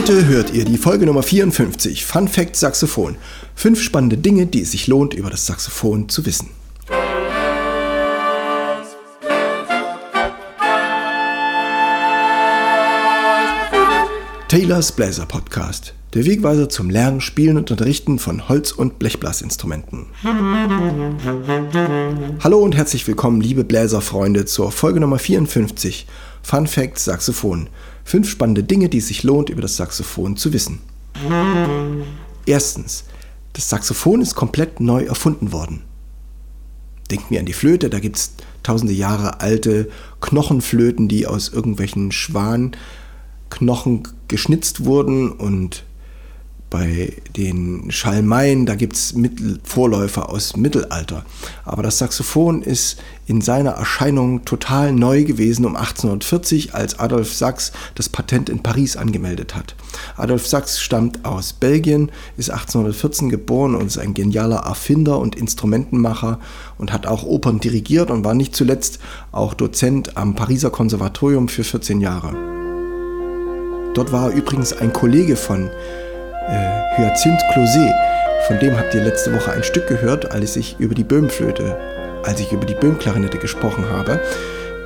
Heute 0.00 0.24
hört 0.28 0.54
ihr 0.54 0.64
die 0.64 0.78
Folge 0.78 1.04
Nummer 1.04 1.22
54, 1.22 2.06
Fun 2.06 2.26
Fact 2.26 2.56
Saxophon. 2.56 3.16
Fünf 3.54 3.82
spannende 3.82 4.16
Dinge, 4.16 4.46
die 4.46 4.62
es 4.62 4.70
sich 4.70 4.86
lohnt, 4.86 5.12
über 5.12 5.28
das 5.28 5.44
Saxophon 5.44 6.08
zu 6.08 6.24
wissen. 6.24 6.48
Taylors 14.48 14.92
Bläser 14.92 15.26
Podcast. 15.26 15.92
Der 16.14 16.24
Wegweiser 16.24 16.70
zum 16.70 16.88
Lernen, 16.88 17.20
Spielen 17.20 17.58
und 17.58 17.70
Unterrichten 17.70 18.18
von 18.18 18.48
Holz- 18.48 18.72
und 18.72 18.98
Blechblasinstrumenten. 18.98 20.06
Hallo 22.42 22.58
und 22.58 22.74
herzlich 22.74 23.06
willkommen, 23.06 23.42
liebe 23.42 23.64
Bläserfreunde, 23.64 24.46
zur 24.46 24.72
Folge 24.72 24.98
Nummer 24.98 25.18
54. 25.18 26.06
Fun 26.42 26.66
Fact 26.66 26.98
Saxophon. 26.98 27.68
Fünf 28.10 28.28
spannende 28.28 28.64
Dinge, 28.64 28.88
die 28.88 28.98
es 28.98 29.06
sich 29.06 29.22
lohnt, 29.22 29.50
über 29.50 29.62
das 29.62 29.76
Saxophon 29.76 30.36
zu 30.36 30.52
wissen. 30.52 30.80
Erstens. 32.44 33.04
Das 33.52 33.68
Saxophon 33.68 34.20
ist 34.20 34.34
komplett 34.34 34.80
neu 34.80 35.04
erfunden 35.04 35.52
worden. 35.52 35.82
Denkt 37.08 37.30
mir 37.30 37.38
an 37.38 37.46
die 37.46 37.52
Flöte, 37.52 37.88
da 37.88 38.00
gibt 38.00 38.16
es 38.16 38.32
tausende 38.64 38.92
Jahre 38.92 39.40
alte 39.40 39.88
Knochenflöten, 40.20 41.06
die 41.06 41.28
aus 41.28 41.50
irgendwelchen 41.50 42.10
Schwanknochen 42.10 44.02
geschnitzt 44.26 44.84
wurden 44.84 45.30
und 45.30 45.84
bei 46.70 47.12
den 47.36 47.90
Schalmeien, 47.90 48.64
da 48.64 48.76
gibt 48.76 48.94
es 48.94 49.14
Vorläufer 49.64 50.30
aus 50.30 50.56
Mittelalter. 50.56 51.24
Aber 51.64 51.82
das 51.82 51.98
Saxophon 51.98 52.62
ist 52.62 53.02
in 53.26 53.40
seiner 53.40 53.72
Erscheinung 53.72 54.44
total 54.44 54.92
neu 54.92 55.24
gewesen 55.24 55.66
um 55.66 55.76
1840, 55.76 56.74
als 56.74 56.98
Adolf 56.98 57.34
Sachs 57.34 57.72
das 57.96 58.08
Patent 58.08 58.48
in 58.48 58.62
Paris 58.62 58.96
angemeldet 58.96 59.54
hat. 59.54 59.74
Adolf 60.16 60.46
Sachs 60.46 60.80
stammt 60.80 61.24
aus 61.24 61.52
Belgien, 61.52 62.10
ist 62.36 62.50
1814 62.50 63.28
geboren 63.28 63.74
und 63.74 63.86
ist 63.86 63.98
ein 63.98 64.14
genialer 64.14 64.58
Erfinder 64.58 65.18
und 65.18 65.36
Instrumentenmacher 65.36 66.38
und 66.78 66.92
hat 66.92 67.06
auch 67.06 67.24
Opern 67.24 67.60
dirigiert 67.60 68.10
und 68.10 68.24
war 68.24 68.34
nicht 68.34 68.54
zuletzt 68.54 69.00
auch 69.32 69.54
Dozent 69.54 70.16
am 70.16 70.34
Pariser 70.34 70.70
Konservatorium 70.70 71.48
für 71.48 71.64
14 71.64 72.00
Jahre. 72.00 72.60
Dort 73.94 74.12
war 74.12 74.30
er 74.30 74.36
übrigens 74.36 74.72
ein 74.72 74.92
Kollege 74.92 75.34
von 75.34 75.68
äh, 76.48 76.96
Hyacinth 76.96 77.40
Closet. 77.52 77.92
Von 78.46 78.58
dem 78.58 78.76
habt 78.76 78.94
ihr 78.94 79.02
letzte 79.02 79.32
Woche 79.34 79.52
ein 79.52 79.62
Stück 79.62 79.86
gehört, 79.86 80.32
als 80.32 80.56
ich 80.56 80.78
über 80.78 80.94
die 80.94 81.04
Böhmflöte, 81.04 81.76
als 82.24 82.40
ich 82.40 82.52
über 82.52 82.64
die 82.64 82.74
Böhmklarinette 82.74 83.38
gesprochen 83.38 83.88
habe. 83.90 84.20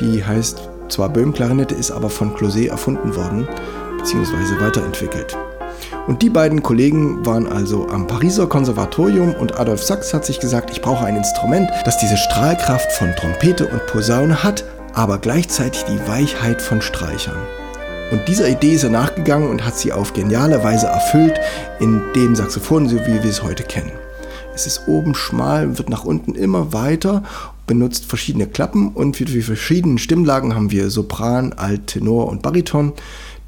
Die 0.00 0.24
heißt 0.24 0.68
zwar 0.88 1.08
Böhmklarinette, 1.08 1.74
ist 1.74 1.90
aber 1.90 2.10
von 2.10 2.34
Closet 2.34 2.68
erfunden 2.68 3.14
worden, 3.16 3.48
beziehungsweise 3.98 4.60
weiterentwickelt. 4.60 5.36
Und 6.06 6.20
die 6.20 6.30
beiden 6.30 6.62
Kollegen 6.62 7.24
waren 7.24 7.46
also 7.46 7.88
am 7.88 8.06
Pariser 8.06 8.46
Konservatorium 8.46 9.34
und 9.34 9.58
Adolf 9.58 9.82
Sachs 9.82 10.12
hat 10.12 10.24
sich 10.24 10.40
gesagt, 10.40 10.70
ich 10.70 10.82
brauche 10.82 11.06
ein 11.06 11.16
Instrument, 11.16 11.70
das 11.84 11.98
diese 11.98 12.16
Strahlkraft 12.16 12.92
von 12.92 13.14
Trompete 13.16 13.66
und 13.66 13.86
Posaune 13.86 14.42
hat, 14.42 14.64
aber 14.92 15.18
gleichzeitig 15.18 15.84
die 15.84 16.08
Weichheit 16.08 16.60
von 16.60 16.82
Streichern. 16.82 17.36
Und 18.10 18.28
dieser 18.28 18.48
Idee 18.48 18.74
ist 18.74 18.84
er 18.84 18.90
nachgegangen 18.90 19.48
und 19.48 19.64
hat 19.64 19.76
sie 19.76 19.92
auf 19.92 20.12
geniale 20.12 20.62
Weise 20.62 20.86
erfüllt 20.86 21.40
in 21.80 22.02
dem 22.14 22.36
Saxophon, 22.36 22.88
so 22.88 22.96
wie 23.00 23.22
wir 23.22 23.30
es 23.30 23.42
heute 23.42 23.62
kennen. 23.62 23.92
Es 24.54 24.66
ist 24.66 24.86
oben 24.86 25.14
schmal, 25.14 25.78
wird 25.78 25.88
nach 25.88 26.04
unten 26.04 26.34
immer 26.34 26.72
weiter, 26.72 27.24
benutzt 27.66 28.04
verschiedene 28.04 28.46
Klappen 28.46 28.88
und 28.88 29.16
für 29.16 29.24
die 29.24 29.42
verschiedenen 29.42 29.98
Stimmlagen 29.98 30.54
haben 30.54 30.70
wir 30.70 30.90
Sopran, 30.90 31.54
Alt, 31.54 31.88
Tenor 31.88 32.28
und 32.28 32.42
Bariton, 32.42 32.92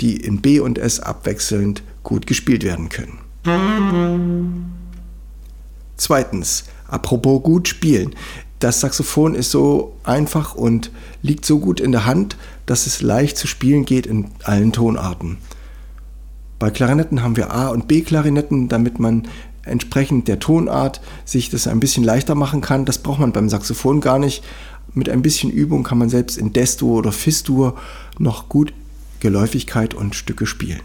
die 0.00 0.16
in 0.16 0.40
B 0.40 0.58
und 0.58 0.78
S 0.78 0.98
abwechselnd 1.00 1.82
gut 2.02 2.26
gespielt 2.26 2.64
werden 2.64 2.88
können. 2.88 3.18
Zweitens, 5.96 6.64
apropos 6.88 7.42
gut 7.42 7.68
spielen 7.68 8.14
das 8.58 8.80
Saxophon 8.80 9.34
ist 9.34 9.50
so 9.50 9.96
einfach 10.04 10.54
und 10.54 10.90
liegt 11.22 11.44
so 11.44 11.58
gut 11.58 11.80
in 11.80 11.92
der 11.92 12.06
Hand, 12.06 12.36
dass 12.64 12.86
es 12.86 13.02
leicht 13.02 13.36
zu 13.36 13.46
spielen 13.46 13.84
geht 13.84 14.06
in 14.06 14.28
allen 14.44 14.72
Tonarten. 14.72 15.38
Bei 16.58 16.70
Klarinetten 16.70 17.22
haben 17.22 17.36
wir 17.36 17.52
A- 17.52 17.68
und 17.68 17.86
B-Klarinetten, 17.86 18.68
damit 18.68 18.98
man 18.98 19.28
entsprechend 19.64 20.26
der 20.28 20.38
Tonart 20.38 21.00
sich 21.24 21.50
das 21.50 21.66
ein 21.66 21.80
bisschen 21.80 22.04
leichter 22.04 22.34
machen 22.34 22.60
kann. 22.62 22.86
Das 22.86 22.98
braucht 22.98 23.20
man 23.20 23.32
beim 23.32 23.48
Saxophon 23.48 24.00
gar 24.00 24.18
nicht. 24.18 24.42
Mit 24.94 25.10
ein 25.10 25.20
bisschen 25.20 25.50
Übung 25.50 25.82
kann 25.82 25.98
man 25.98 26.08
selbst 26.08 26.38
in 26.38 26.52
Destur 26.52 26.96
oder 26.96 27.12
Fistur 27.12 27.76
noch 28.18 28.48
gut 28.48 28.72
Geläufigkeit 29.20 29.92
und 29.92 30.14
Stücke 30.14 30.46
spielen. 30.46 30.80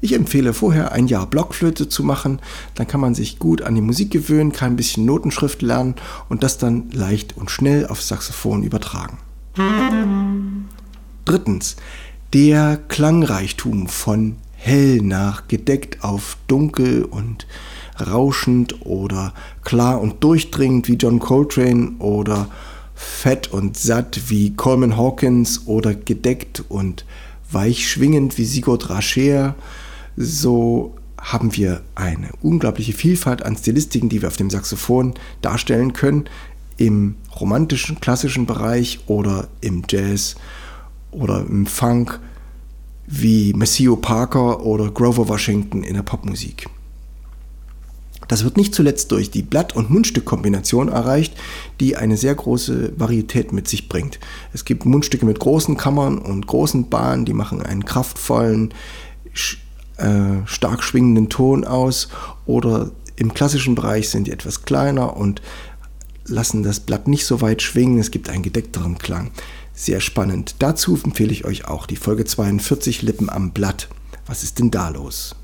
Ich 0.00 0.12
empfehle 0.12 0.52
vorher 0.52 0.92
ein 0.92 1.06
Jahr 1.06 1.26
Blockflöte 1.26 1.88
zu 1.88 2.02
machen, 2.02 2.40
dann 2.74 2.86
kann 2.86 3.00
man 3.00 3.14
sich 3.14 3.38
gut 3.38 3.62
an 3.62 3.74
die 3.74 3.80
Musik 3.80 4.10
gewöhnen, 4.10 4.52
kann 4.52 4.72
ein 4.72 4.76
bisschen 4.76 5.06
Notenschrift 5.06 5.62
lernen 5.62 5.94
und 6.28 6.42
das 6.42 6.58
dann 6.58 6.90
leicht 6.90 7.36
und 7.36 7.50
schnell 7.50 7.86
aufs 7.86 8.08
Saxophon 8.08 8.62
übertragen. 8.62 9.18
Drittens, 11.24 11.76
der 12.34 12.78
Klangreichtum 12.88 13.88
von 13.88 14.36
hell 14.52 15.00
nach 15.00 15.48
gedeckt 15.48 16.04
auf 16.04 16.36
dunkel 16.46 17.04
und 17.04 17.46
rauschend 17.98 18.84
oder 18.84 19.32
klar 19.64 20.00
und 20.00 20.22
durchdringend 20.22 20.88
wie 20.88 20.94
John 20.96 21.18
Coltrane 21.18 21.92
oder 21.98 22.48
fett 22.94 23.52
und 23.52 23.76
satt 23.76 24.22
wie 24.28 24.54
Coleman 24.54 24.96
Hawkins 24.96 25.66
oder 25.66 25.94
gedeckt 25.94 26.64
und 26.68 27.04
weich 27.50 27.88
schwingend 27.88 28.38
wie 28.38 28.44
Sigurd 28.44 28.90
Rascher 28.90 29.54
so 30.16 30.94
haben 31.18 31.56
wir 31.56 31.82
eine 31.94 32.30
unglaubliche 32.42 32.92
Vielfalt 32.92 33.44
an 33.44 33.56
Stilistiken, 33.56 34.08
die 34.08 34.22
wir 34.22 34.28
auf 34.28 34.36
dem 34.36 34.50
Saxophon 34.50 35.14
darstellen 35.42 35.92
können, 35.92 36.24
im 36.76 37.16
romantischen, 37.40 38.00
klassischen 38.00 38.46
Bereich 38.46 39.00
oder 39.06 39.48
im 39.60 39.82
Jazz 39.88 40.36
oder 41.10 41.40
im 41.40 41.66
Funk, 41.66 42.20
wie 43.06 43.52
Maceo 43.54 43.96
Parker 43.96 44.64
oder 44.64 44.90
Grover 44.90 45.28
Washington 45.28 45.82
in 45.82 45.94
der 45.94 46.02
Popmusik. 46.02 46.68
Das 48.28 48.42
wird 48.42 48.56
nicht 48.56 48.74
zuletzt 48.74 49.12
durch 49.12 49.30
die 49.30 49.42
Blatt- 49.42 49.76
und 49.76 49.90
Mundstückkombination 49.90 50.88
erreicht, 50.88 51.34
die 51.78 51.96
eine 51.96 52.16
sehr 52.16 52.34
große 52.34 52.92
Varietät 52.96 53.52
mit 53.52 53.68
sich 53.68 53.88
bringt. 53.88 54.18
Es 54.52 54.64
gibt 54.64 54.84
Mundstücke 54.84 55.24
mit 55.24 55.38
großen 55.38 55.76
Kammern 55.76 56.18
und 56.18 56.46
großen 56.46 56.88
Bahnen, 56.88 57.24
die 57.24 57.34
machen 57.34 57.62
einen 57.62 57.84
kraftvollen, 57.84 58.74
äh, 59.98 60.46
stark 60.46 60.82
schwingenden 60.82 61.28
Ton 61.28 61.64
aus 61.64 62.08
oder 62.44 62.90
im 63.16 63.32
klassischen 63.34 63.74
Bereich 63.74 64.10
sind 64.10 64.26
die 64.26 64.32
etwas 64.32 64.62
kleiner 64.62 65.16
und 65.16 65.40
lassen 66.26 66.62
das 66.62 66.80
Blatt 66.80 67.08
nicht 67.08 67.24
so 67.24 67.40
weit 67.40 67.62
schwingen. 67.62 67.98
Es 67.98 68.10
gibt 68.10 68.28
einen 68.28 68.42
gedeckteren 68.42 68.98
Klang. 68.98 69.30
Sehr 69.72 70.00
spannend. 70.00 70.56
Dazu 70.58 70.98
empfehle 71.02 71.32
ich 71.32 71.44
euch 71.44 71.66
auch 71.66 71.86
die 71.86 71.96
Folge 71.96 72.24
42 72.24 73.02
Lippen 73.02 73.30
am 73.30 73.52
Blatt. 73.52 73.88
Was 74.26 74.42
ist 74.42 74.58
denn 74.58 74.70
da 74.70 74.88
los? 74.88 75.34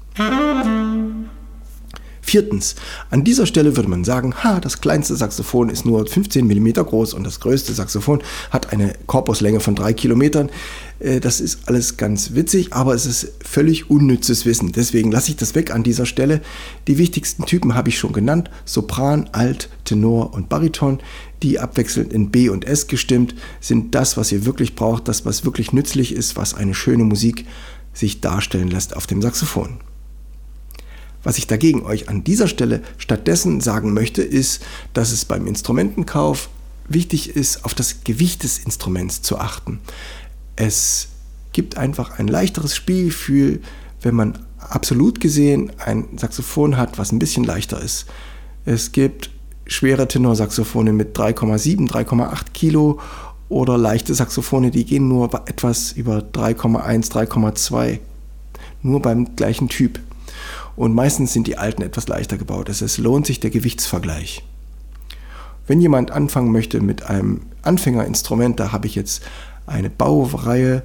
Viertens, 2.25 2.77
an 3.11 3.25
dieser 3.25 3.47
Stelle 3.47 3.77
würde 3.77 3.91
man 3.91 4.05
sagen, 4.05 4.33
ha, 4.45 4.61
das 4.61 4.81
kleinste 4.81 5.17
Saxophon 5.17 5.69
ist 5.69 5.85
nur 5.85 6.07
15 6.07 6.47
mm 6.47 6.73
groß 6.75 7.15
und 7.15 7.25
das 7.25 7.41
größte 7.41 7.75
Saxophon 7.75 8.23
hat 8.51 8.73
eine 8.73 8.95
Korpuslänge 9.07 9.59
von 9.59 9.75
3 9.75 9.93
Kilometern. 9.93 10.49
Äh, 11.01 11.19
das 11.19 11.41
ist 11.41 11.69
alles 11.69 11.97
ganz 11.97 12.35
witzig, 12.35 12.73
aber 12.73 12.95
es 12.95 13.07
ist 13.07 13.33
völlig 13.45 13.91
unnützes 13.91 14.47
Wissen. 14.47 14.71
Deswegen 14.71 15.11
lasse 15.11 15.33
ich 15.33 15.37
das 15.37 15.57
weg 15.57 15.73
an 15.73 15.83
dieser 15.83 16.07
Stelle. 16.07 16.41
Die 16.87 16.97
wichtigsten 16.97 17.45
Typen 17.45 17.75
habe 17.75 17.89
ich 17.89 17.99
schon 17.99 18.13
genannt. 18.13 18.51
Sopran, 18.65 19.29
Alt, 19.33 19.69
Tenor 19.85 20.33
und 20.33 20.49
Bariton, 20.49 21.01
die 21.43 21.59
abwechselnd 21.59 22.13
in 22.13 22.31
B 22.31 22.49
und 22.49 22.65
S 22.65 22.87
gestimmt, 22.87 23.35
sind 23.61 23.97
das, 23.97 24.17
was 24.17 24.31
ihr 24.31 24.47
wirklich 24.47 24.77
braucht, 24.77 25.09
das, 25.09 25.27
was 25.27 25.45
wirklich 25.45 25.73
nützlich 25.73 26.15
ist, 26.15 26.37
was 26.37 26.55
eine 26.55 26.75
schöne 26.75 27.03
Musik 27.03 27.47
sich 27.93 28.21
darstellen 28.21 28.69
lässt 28.69 28.97
auf 28.97 29.09
dem 29.09 29.21
Saxophon. 29.21 29.81
Was 31.25 31.39
ich 31.39 31.47
dagegen 31.47 31.83
euch 31.83 32.09
an 32.09 32.25
dieser 32.25 32.49
Stelle 32.49 32.83
stattdessen 32.99 33.61
sagen 33.61 33.93
möchte, 33.93 34.23
ist, 34.23 34.63
dass 34.93 35.13
es 35.13 35.25
beim 35.25 35.47
Instrumentenkauf 35.47 36.49
wichtig 36.89 37.37
ist, 37.37 37.65
auf 37.65 37.75
das 37.75 38.05
Gewicht 38.05 38.43
des 38.43 38.59
Instruments 38.59 39.23
zu 39.23 39.39
achten. 39.39 39.81
Es 40.57 41.09
gibt 41.53 41.77
einfach 41.77 42.19
ein 42.19 42.29
leichteres 42.29 42.75
Spielgefühl, 42.75 43.61
wenn 44.01 44.15
man 44.15 44.39
absolut 44.59 45.21
gesehen 45.21 45.71
ein 45.79 46.07
Saxophon 46.17 46.77
hat, 46.77 46.99
was 46.99 47.13
ein 47.13 47.19
bisschen 47.19 47.45
leichter 47.45 47.81
ist. 47.81 48.07
Es 48.65 48.93
gibt 48.93 49.31
schwere 49.67 50.09
Tenorsaxophone 50.09 50.95
mit 50.97 51.17
3,7, 51.17 51.89
3,8 51.89 52.53
Kilo 52.53 53.01
oder 53.49 53.79
leichte 53.79 54.15
Saxophone, 54.15 54.71
die 54.71 54.85
gehen 54.85 55.09
nur 55.09 55.33
etwas 55.47 55.93
über 55.93 56.19
3,1, 56.19 57.13
3,2. 57.13 57.99
Nur 58.83 59.03
beim 59.03 59.37
gleichen 59.37 59.69
Typ 59.69 60.01
und 60.77 60.95
meistens 60.95 61.33
sind 61.33 61.47
die 61.47 61.59
alten 61.59 61.83
etwas 61.83 62.09
leichter 62.09 62.39
gebaut. 62.39 62.69
Es 62.69 62.99
lohnt 62.99 63.27
sich 63.27 63.41
der 63.41 63.51
Gewichtsvergleich. 63.51 64.43
Wenn 65.67 65.81
jemand 65.81 66.11
anfangen 66.11 66.53
möchte 66.53 66.81
mit 66.81 67.05
einem 67.05 67.43
Anfängerinstrument, 67.63 68.59
da 68.59 68.73
habe 68.73 68.87
ich 68.87 68.95
jetzt 68.95 69.23
eine 69.67 69.91
Baureihe 69.91 70.83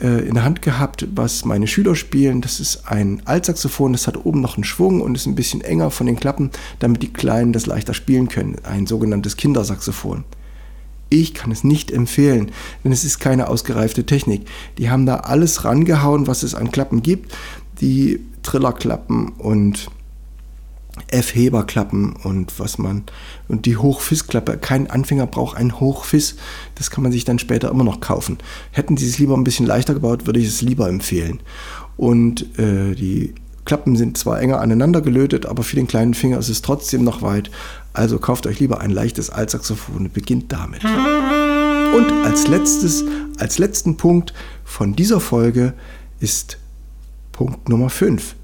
äh, 0.00 0.26
in 0.26 0.34
der 0.34 0.44
Hand 0.44 0.62
gehabt, 0.62 1.06
was 1.14 1.44
meine 1.44 1.66
Schüler 1.66 1.94
spielen. 1.94 2.40
Das 2.40 2.60
ist 2.60 2.86
ein 2.86 3.22
Altsaxophon, 3.24 3.92
das 3.92 4.06
hat 4.06 4.24
oben 4.24 4.40
noch 4.40 4.56
einen 4.56 4.64
Schwung 4.64 5.00
und 5.00 5.16
ist 5.16 5.26
ein 5.26 5.34
bisschen 5.34 5.60
enger 5.60 5.90
von 5.90 6.06
den 6.06 6.16
Klappen, 6.16 6.50
damit 6.78 7.02
die 7.02 7.12
Kleinen 7.12 7.52
das 7.52 7.66
leichter 7.66 7.94
spielen 7.94 8.28
können. 8.28 8.56
Ein 8.64 8.86
sogenanntes 8.86 9.36
Kindersaxophon. 9.36 10.24
Ich 11.08 11.34
kann 11.34 11.50
es 11.50 11.62
nicht 11.62 11.90
empfehlen, 11.90 12.52
denn 12.82 12.92
es 12.92 13.04
ist 13.04 13.18
keine 13.18 13.48
ausgereifte 13.48 14.06
Technik. 14.06 14.46
Die 14.78 14.88
haben 14.88 15.04
da 15.04 15.16
alles 15.16 15.64
rangehauen, 15.64 16.26
was 16.26 16.42
es 16.42 16.54
an 16.54 16.72
Klappen 16.72 17.02
gibt. 17.02 17.34
Die 17.82 18.20
Trillerklappen 18.42 19.30
und 19.30 19.88
F-Heber-Klappen 21.08 22.16
und 22.22 22.58
was 22.58 22.78
man 22.78 23.04
und 23.48 23.64
die 23.64 23.76
Hochfiss-Klappe. 23.76 24.58
Kein 24.58 24.90
Anfänger 24.90 25.26
braucht 25.26 25.56
einen 25.56 25.80
Hochfiss. 25.80 26.36
Das 26.74 26.90
kann 26.90 27.02
man 27.02 27.12
sich 27.12 27.24
dann 27.24 27.38
später 27.38 27.70
immer 27.70 27.84
noch 27.84 28.00
kaufen. 28.00 28.38
Hätten 28.72 28.96
sie 28.96 29.08
es 29.08 29.18
lieber 29.18 29.36
ein 29.36 29.44
bisschen 29.44 29.66
leichter 29.66 29.94
gebaut, 29.94 30.26
würde 30.26 30.40
ich 30.40 30.48
es 30.48 30.60
lieber 30.60 30.88
empfehlen. 30.88 31.40
Und 31.96 32.58
äh, 32.58 32.94
die 32.94 33.34
Klappen 33.64 33.96
sind 33.96 34.18
zwar 34.18 34.40
enger 34.40 34.60
aneinander 34.60 35.00
gelötet, 35.00 35.46
aber 35.46 35.62
für 35.62 35.76
den 35.76 35.86
kleinen 35.86 36.14
Finger 36.14 36.38
ist 36.38 36.48
es 36.48 36.62
trotzdem 36.62 37.04
noch 37.04 37.22
weit. 37.22 37.50
Also 37.92 38.18
kauft 38.18 38.46
euch 38.46 38.60
lieber 38.60 38.80
ein 38.80 38.90
leichtes 38.90 39.30
Altsaxophon 39.30 39.96
und 39.96 40.12
beginnt 40.12 40.52
damit. 40.52 40.84
Und 40.84 42.12
als 42.24 42.48
letztes, 42.48 43.04
als 43.38 43.58
letzten 43.58 43.96
Punkt 43.96 44.34
von 44.64 44.94
dieser 44.94 45.20
Folge 45.20 45.74
ist 46.20 46.58
Punkt 47.32 47.68
Nummer 47.68 47.90
5. 47.90 48.36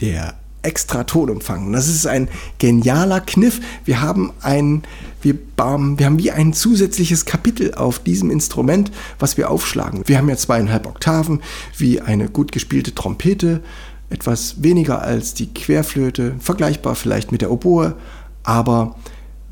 Der 0.00 0.34
extra 0.66 1.04
Tonumfang. 1.04 1.72
Das 1.72 1.88
ist 1.88 2.06
ein 2.06 2.28
genialer 2.58 3.20
Kniff. 3.20 3.60
Wir 3.84 4.02
haben 4.02 4.32
ein, 4.42 4.82
wir, 5.22 5.34
wir 5.56 6.06
haben 6.06 6.18
wie 6.18 6.32
ein 6.32 6.52
zusätzliches 6.52 7.24
Kapitel 7.24 7.74
auf 7.74 8.00
diesem 8.00 8.30
Instrument, 8.30 8.90
was 9.18 9.36
wir 9.36 9.50
aufschlagen. 9.50 10.02
Wir 10.06 10.18
haben 10.18 10.28
ja 10.28 10.36
zweieinhalb 10.36 10.86
Oktaven, 10.86 11.40
wie 11.78 12.00
eine 12.00 12.28
gut 12.28 12.50
gespielte 12.50 12.94
Trompete, 12.94 13.62
etwas 14.10 14.62
weniger 14.62 15.02
als 15.02 15.34
die 15.34 15.52
Querflöte, 15.52 16.34
vergleichbar 16.40 16.96
vielleicht 16.96 17.30
mit 17.30 17.42
der 17.42 17.50
Oboe, 17.50 17.94
aber 18.42 18.96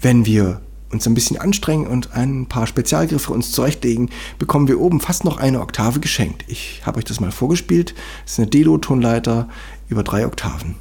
wenn 0.00 0.26
wir 0.26 0.60
uns 0.94 1.06
ein 1.06 1.14
bisschen 1.14 1.38
anstrengen 1.38 1.86
und 1.86 2.14
ein 2.14 2.46
paar 2.46 2.66
Spezialgriffe 2.66 3.32
uns 3.32 3.52
zurechtlegen, 3.52 4.10
bekommen 4.38 4.68
wir 4.68 4.80
oben 4.80 5.00
fast 5.00 5.24
noch 5.24 5.36
eine 5.36 5.60
Oktave 5.60 6.00
geschenkt. 6.00 6.44
Ich 6.48 6.80
habe 6.86 6.98
euch 6.98 7.04
das 7.04 7.20
mal 7.20 7.32
vorgespielt. 7.32 7.94
Das 8.24 8.32
ist 8.32 8.38
eine 8.38 8.48
Delo-Tonleiter 8.48 9.48
über 9.88 10.02
drei 10.02 10.26
Oktaven. 10.26 10.76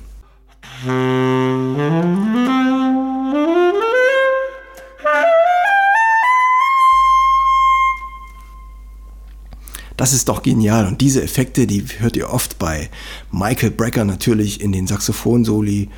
Das 9.96 10.12
ist 10.12 10.28
doch 10.28 10.44
genial 10.44 10.88
und 10.88 11.02
diese 11.02 11.22
Effekte, 11.24 11.68
die 11.68 11.86
hört 12.00 12.18
ihr 12.18 12.30
oft 12.30 12.60
bei 12.60 12.90
Michael 13.32 13.72
Brecker 13.72 14.06
natürlich 14.06 14.60
in 14.62 14.72
den 14.72 14.88
Saxophon-Soli 14.88 15.90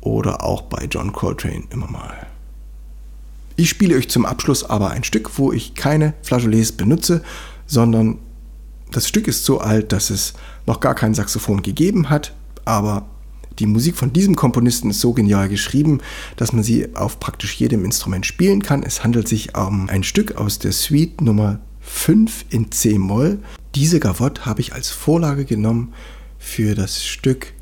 oder 0.00 0.42
auch 0.42 0.62
bei 0.62 0.86
John 0.90 1.12
Coltrane 1.12 1.64
immer 1.70 1.90
mal. 1.90 2.33
Ich 3.56 3.68
spiele 3.68 3.96
euch 3.96 4.08
zum 4.08 4.26
Abschluss 4.26 4.64
aber 4.64 4.90
ein 4.90 5.04
Stück, 5.04 5.38
wo 5.38 5.52
ich 5.52 5.74
keine 5.74 6.14
Flageolets 6.22 6.72
benutze, 6.72 7.22
sondern 7.66 8.18
das 8.90 9.08
Stück 9.08 9.28
ist 9.28 9.44
so 9.44 9.60
alt, 9.60 9.92
dass 9.92 10.10
es 10.10 10.34
noch 10.66 10.80
gar 10.80 10.94
kein 10.94 11.14
Saxophon 11.14 11.62
gegeben 11.62 12.10
hat, 12.10 12.32
aber 12.64 13.06
die 13.60 13.66
Musik 13.66 13.96
von 13.96 14.12
diesem 14.12 14.34
Komponisten 14.34 14.90
ist 14.90 15.00
so 15.00 15.12
genial 15.12 15.48
geschrieben, 15.48 16.00
dass 16.36 16.52
man 16.52 16.64
sie 16.64 16.96
auf 16.96 17.20
praktisch 17.20 17.54
jedem 17.54 17.84
Instrument 17.84 18.26
spielen 18.26 18.62
kann. 18.62 18.82
Es 18.82 19.04
handelt 19.04 19.28
sich 19.28 19.56
um 19.56 19.88
ein 19.88 20.02
Stück 20.02 20.36
aus 20.36 20.58
der 20.58 20.72
Suite 20.72 21.20
Nummer 21.20 21.60
5 21.80 22.46
in 22.50 22.72
C-Moll. 22.72 23.38
Diese 23.76 24.00
Gavotte 24.00 24.46
habe 24.46 24.60
ich 24.60 24.72
als 24.72 24.90
Vorlage 24.90 25.44
genommen 25.44 25.92
für 26.38 26.74
das 26.74 27.04
Stück 27.04 27.52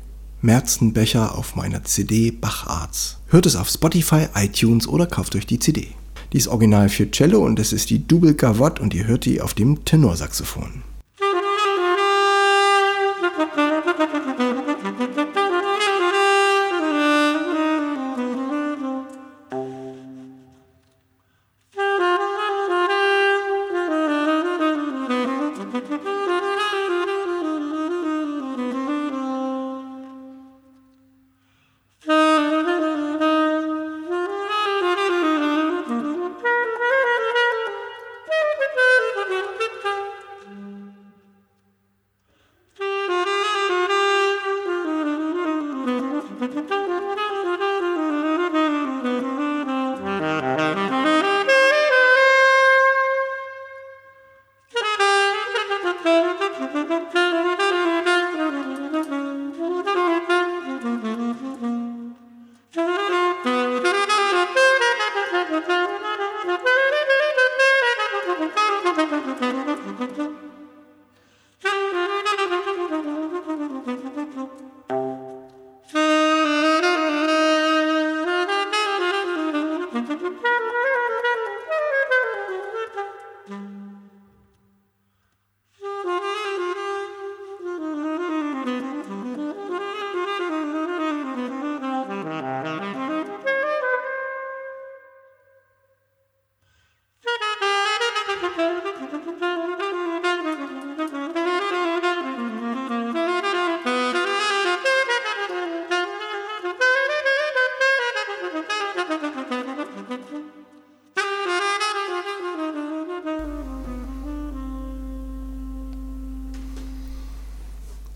Merzenbecher 0.43 1.37
auf 1.37 1.55
meiner 1.55 1.85
CD 1.85 2.29
Bacharts. 2.29 3.17
Hört 3.27 3.45
es 3.45 3.55
auf 3.55 3.69
Spotify, 3.69 4.27
iTunes 4.35 4.89
oder 4.89 5.05
kauft 5.05 5.37
euch 5.37 5.47
die 5.47 5.57
CD. 5.57 5.87
Die 6.33 6.37
ist 6.37 6.49
original 6.49 6.89
für 6.89 7.09
Cello 7.09 7.39
und 7.39 7.59
es 7.59 7.71
ist 7.71 7.89
die 7.89 8.05
Double 8.05 8.33
Gavotte 8.33 8.81
und 8.81 8.93
ihr 8.93 9.07
hört 9.07 9.23
die 9.23 9.39
auf 9.39 9.53
dem 9.53 9.85
Tenorsaxophon. 9.85 10.83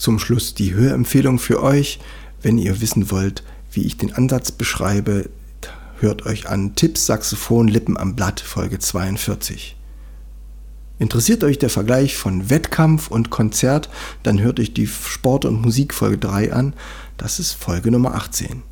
Zum 0.08 0.20
Schluss 0.20 0.54
die 0.54 0.74
Hörempfehlung 0.74 1.38
für 1.38 1.62
euch. 1.62 2.00
Wenn 2.42 2.58
ihr 2.58 2.80
wissen 2.80 3.12
wollt, 3.12 3.44
wie 3.74 3.82
ich 3.84 3.98
den 3.98 4.14
Ansatz 4.14 4.54
beschreibe, 4.54 5.30
hört 6.00 6.26
euch 6.26 6.48
an 6.48 6.76
Tipps 6.76 7.08
Saxophon 7.08 7.68
Lippen 7.68 7.98
am 7.98 8.16
Blatt 8.16 8.40
Folge 8.40 8.80
42. 8.80 9.76
Interessiert 10.98 11.44
euch 11.44 11.60
der 11.60 11.70
Vergleich 11.70 12.16
von 12.16 12.50
Wettkampf 12.50 13.10
und 13.10 13.32
Konzert, 13.32 13.90
dann 14.24 14.40
hört 14.40 14.62
euch 14.62 14.74
die 14.74 14.88
Sport- 14.88 15.44
und 15.44 15.62
Musik 15.62 15.94
Folge 15.94 16.20
3 16.20 16.54
an. 16.54 16.74
Das 17.18 17.38
ist 17.38 17.52
Folge 17.52 17.92
Nummer 17.92 18.16
18. 18.16 18.64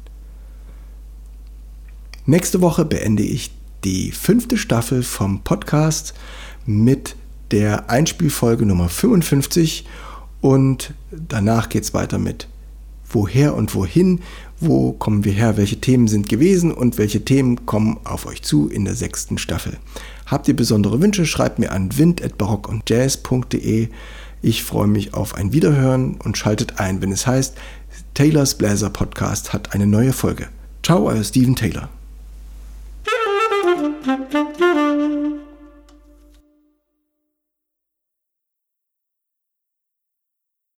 Nächste 2.25 2.62
Woche 2.62 2.86
beende 2.86 3.24
ich 3.24 3.51
die 3.84 4.13
fünfte 4.13 4.58
Staffel 4.58 5.04
vom 5.04 5.44
Podcast 5.44 6.13
mit 6.65 7.18
der 7.51 7.89
Einspielfolge 7.89 8.65
Nummer 8.65 8.88
55 8.88 9.86
und 10.42 10.94
danach 11.12 11.70
geht 11.70 11.84
es 11.84 11.94
weiter 11.94 12.18
mit 12.18 12.48
woher 13.10 13.56
und 13.56 13.74
wohin, 13.75 14.22
wo 14.60 14.92
kommen 14.92 15.24
wir 15.25 15.34
her, 15.34 15.58
welche 15.58 15.80
Themen 15.80 16.08
sind 16.08 16.30
gewesen 16.30 16.72
und 16.72 16.98
welche 16.98 17.24
Themen 17.24 17.65
kommen 17.65 17.98
auf 18.04 18.25
euch 18.25 18.42
zu 18.42 18.68
in 18.70 18.86
der 18.86 18.96
sechsten 18.96 19.38
Staffel. 19.38 19.77
Habt 20.25 20.48
ihr 20.48 20.56
besondere 20.56 21.01
Wünsche, 21.01 21.25
schreibt 21.25 21.60
mir 21.60 21.72
an 21.72 21.98
wind.barockundjazz.de. 21.98 23.89
Ich 24.42 24.63
freue 24.63 24.88
mich 24.88 25.13
auf 25.13 25.36
ein 25.36 25.54
Wiederhören 25.54 26.15
und 26.24 26.38
schaltet 26.38 26.80
ein, 26.80 27.01
wenn 27.01 27.12
es 27.12 27.27
heißt, 27.27 27.56
Taylors 28.13 28.56
Bläser 28.56 28.89
Podcast 28.89 29.54
hat 29.54 29.74
eine 29.74 29.88
neue 29.88 30.13
Folge. 30.13 30.48
Ciao, 30.84 31.08
euer 31.08 31.24
Steven 31.24 31.56
Taylor. 31.56 31.89